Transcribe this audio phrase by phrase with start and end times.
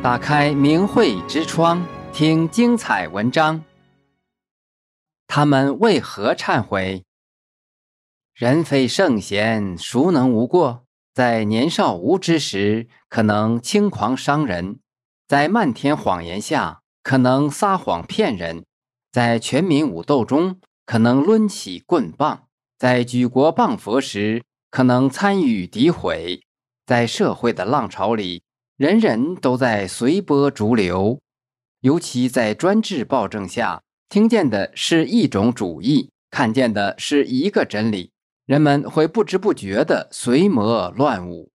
[0.00, 3.64] 打开明慧之窗，听精彩文章。
[5.26, 7.04] 他们为何忏悔？
[8.32, 10.84] 人非圣贤，孰能无过？
[11.12, 14.76] 在年少无知时，可能轻狂伤人；
[15.26, 18.62] 在漫天谎言下，可能撒谎骗人；
[19.10, 22.46] 在全民武斗中，可能抡起棍棒；
[22.78, 26.44] 在举国谤佛时，可能参与诋毁。
[26.86, 28.44] 在社会的浪潮里，
[28.78, 31.20] 人人都在随波逐流，
[31.80, 38.12] 尤其在专制暴政下，听见的是一种主义，看见的是一个真理，
[38.46, 41.50] 人们会不知不觉地随魔乱舞。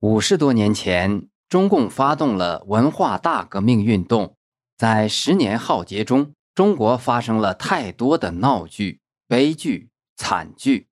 [0.00, 4.36] 五十多年前，中共发动了文化大革命运动，
[4.76, 10.88] 在十年浩劫中，中国发生了太多的闹剧、悲剧、惨剧。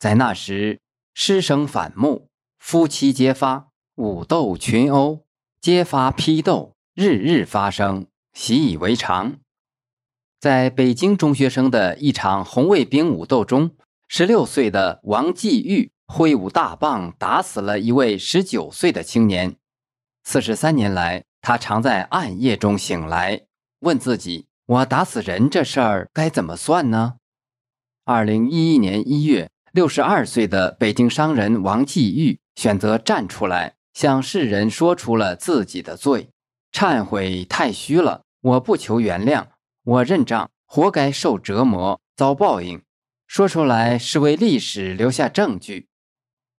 [0.00, 0.80] 在那时，
[1.14, 2.28] 师生反目。
[2.58, 5.24] 夫妻揭发，武斗群殴，
[5.60, 9.36] 揭发批斗，日日发生，习以为常。
[10.40, 13.70] 在北京中学生的一场红卫兵武斗中，
[14.08, 19.54] 十六岁的王继玉挥舞大棒打死了一位十九岁的青年。
[20.24, 23.42] 四十三年来，他常在暗夜中醒来，
[23.78, 27.14] 问自己：“我打死人这事儿该怎么算呢？”
[28.04, 32.40] 二零一一年一月，六十二岁的北京商人王继玉。
[32.56, 36.28] 选择站出来，向世人说出了自己的罪，
[36.72, 38.22] 忏悔太虚了。
[38.42, 39.46] 我不求原谅，
[39.84, 42.82] 我认账，活该受折磨，遭报应。
[43.26, 45.86] 说出来是为历史留下证据。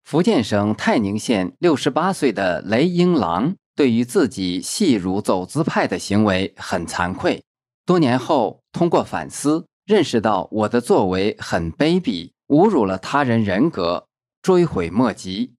[0.03, 7.43] 福建省泰宁县六十八岁的雷英郎，对于自己戏辱走资派的行为很惭愧。
[7.85, 14.07] 多年后，通过反思，认识到我的作为很卑鄙，侮辱了他人人格，
[14.41, 15.53] 追悔莫及。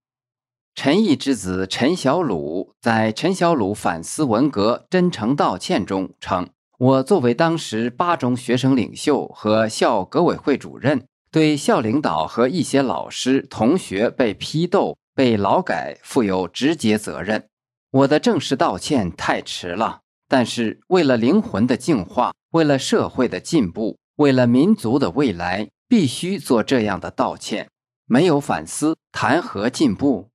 [0.75, 17.47] 陈毅之子陈小鲁在陈小鲁反思文革真诚道歉中称：“我作为当时八中学生领袖和校革委会主任，对校领导和一些老师同学被批斗、被劳改负有直接责任。
[17.91, 27.69] 我的正式道歉太迟了，但是为了灵魂的净化，为了社会的进步，为了民族的未来，必须做这样的道歉。
[28.05, 30.27] 没有反思，谈何进步？”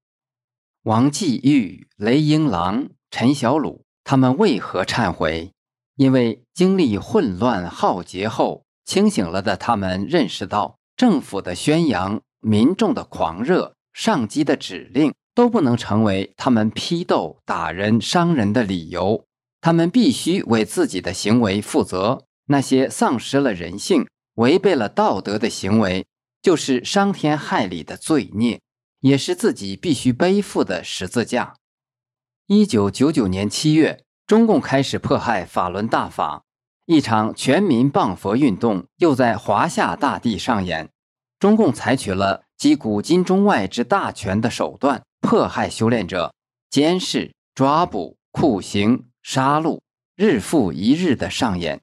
[0.91, 5.53] 王继玉、雷英郎、陈小鲁，他们为何忏悔？
[5.95, 19.25] 因为经历混乱浩劫后，清醒了的他们认识到，政府的宣扬、民众的狂热、上级的指令，都不能成为他们批斗、打人、伤人的理由。
[19.61, 22.25] 他们必须为自己的行为负责。
[22.47, 26.05] 那些丧失了人性、违背了道德的行为，
[26.43, 28.59] 就是伤天害理的罪孽。
[29.01, 31.55] 也是自己必须背负的十字架。
[32.47, 36.45] 一九九九年七月，中共开始迫害法轮大法，
[36.87, 40.91] 一场全民谤佛运动又在华夏大地上演。
[41.39, 46.35] 中共采取了集古今中外之大权的手段，迫害修炼者，
[46.69, 49.81] 监视、抓捕、酷刑、杀戮，
[50.17, 51.81] 日复一日的上演。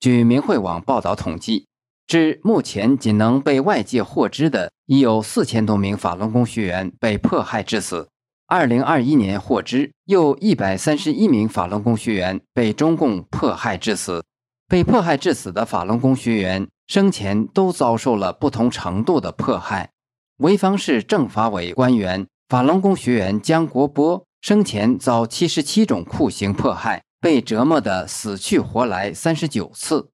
[0.00, 1.66] 据明慧网报道统计。
[2.06, 8.08] 至目前，仅能被外界获知的已有四千多名法轮功学员被迫害致死。
[8.46, 14.22] 二零二一年获知，又一百三十一名法轮功学员被中共迫害致死。
[14.68, 19.90] 被迫害致死的法轮功学员生前都遭受了不同程度的迫害。
[20.38, 30.10] 潍坊市政法委官员、法轮功学员江国波生前遭七十七种酷刑迫害，被折磨得死去活来三十九次。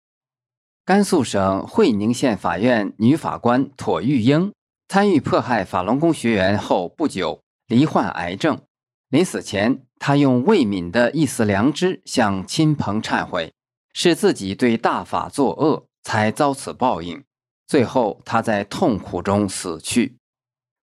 [0.88, 4.54] 甘肃省会宁县法院女法官妥玉英
[4.88, 8.62] 参与迫害法轮功学员后不久罹患癌症，
[9.10, 13.53] 临死前，她用未泯的一丝良知向亲朋忏悔，
[13.93, 17.22] 是自己对大法作恶才遭此报应。
[17.66, 20.16] 最后，她在痛苦中死去。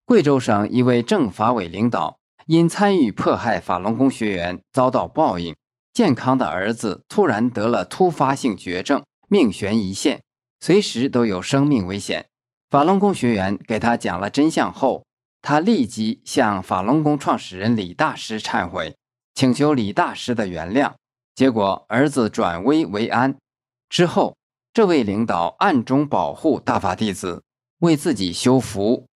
[0.04, 5.56] 贵州省一位政法委领导因参与迫害法轮功学员遭到报应，
[5.92, 9.02] 健康的儿子突然得了突发性绝症。
[9.28, 10.22] 命悬一线，
[10.60, 12.26] 随时都有生命危险。
[12.68, 15.04] 法轮功学员给他讲了真相后，
[15.42, 18.96] 他立即向法轮功创始人李大师忏悔，
[19.34, 20.92] 请求李大师的原谅。
[21.34, 23.36] 结果儿子转危为安。
[23.88, 24.36] 之后，
[24.72, 27.42] 这位领导暗中保护大法弟子，
[27.80, 29.06] 为自己修福。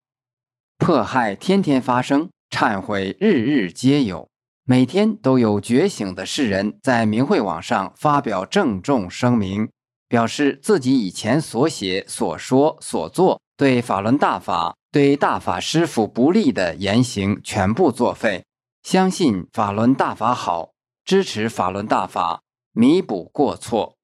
[0.78, 4.28] 迫害天天发生，忏悔日日皆有，
[4.64, 9.68] 每天都有觉醒的世人在明慧网上发表郑重声明。
[10.10, 18.44] 表示自己以前所写、所说、所做对法轮大法、对大法师父不利的言行全部作废，
[18.82, 20.72] 相信法轮大法好，
[21.04, 22.42] 支持法轮大法，
[22.72, 23.94] 弥补过错。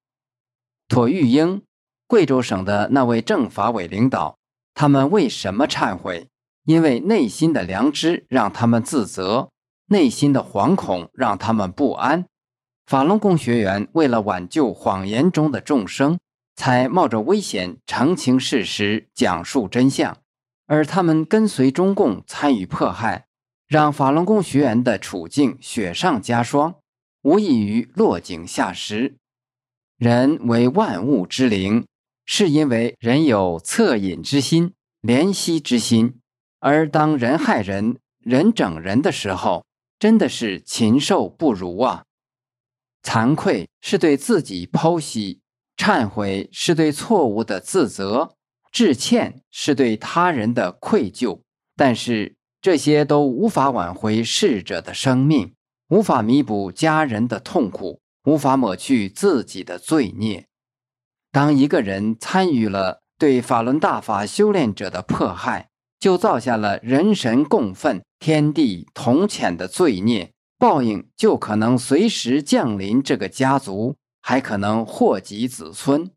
[0.87, 1.63] 妥玉英，
[2.07, 4.39] 贵州省的那位政法委领导，
[4.75, 6.29] 他们为什么忏悔？
[6.65, 9.51] 因为内心的良知让他们自责，
[9.89, 12.27] 内心的惶恐让他们不安。
[12.87, 16.21] 法轮功学员为了挽救谎言中的众生，
[16.55, 20.17] 才冒着危险澄清事实、讲述真相。
[20.67, 23.27] 而他们跟随中共参与迫害，
[23.67, 26.77] 让法轮功学员的处境雪上加霜，
[27.23, 29.17] 无异于落井下石。
[29.99, 31.87] 人为万物之灵，
[32.25, 36.21] 是因为人有恻隐之心、怜惜之心。
[36.61, 39.65] 而当人害人、人整人的时候，
[39.99, 42.05] 真的是禽兽不如啊！
[43.07, 45.41] 惭愧是对自己剖析，
[45.77, 48.35] 忏悔是对错误的自责，
[48.73, 51.41] 致歉是对他人的愧疚。
[51.77, 55.55] 但是这些都无法挽回逝者的生命，
[55.91, 58.01] 无法弥补家人的痛苦。
[58.27, 60.47] 无法抹去自己的罪孽。
[61.31, 65.69] 当一个人参与了对法轮大法修炼者的迫害，
[66.01, 76.11] 就造下了人神共愤、天地同谴的罪孽，报应就可能随时降临这个家族，还可能祸及子孙。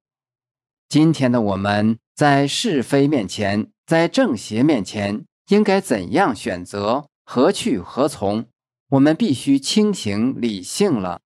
[0.88, 7.08] 今天的我们在是非面前，在正邪面前，应该怎样选择？
[7.26, 8.46] 何去何从？
[8.92, 11.20] 我们必须清醒理性了。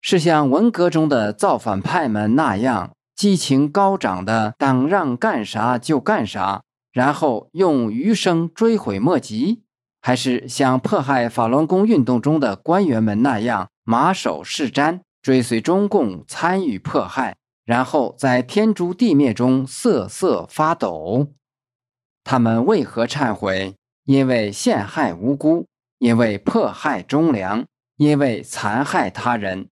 [0.00, 6.62] 是像文革中的造反派们那样激情高涨的党让干啥就干啥，
[6.92, 9.62] 然后用余生追悔莫及，
[10.00, 21.28] 还是像迫害法轮功运动中的官员们那样马首是瞻，追随中共参与迫害，然后在天诛地灭中瑟瑟发抖？
[22.24, 23.74] 他们为何忏悔？
[24.04, 25.66] 因为陷害无辜，
[25.98, 27.66] 因为迫害忠良，
[27.96, 29.68] 因为残害他人。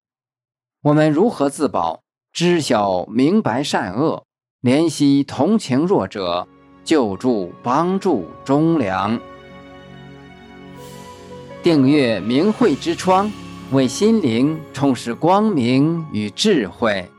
[0.82, 2.02] 我们如何自保？
[2.32, 4.25] 知晓明白善恶，
[4.61, 6.46] 怜惜同情弱者，
[6.84, 9.19] 救助帮助忠良。
[11.66, 13.28] 订阅明慧之窗，
[13.72, 17.10] 为心灵充实光明与智慧。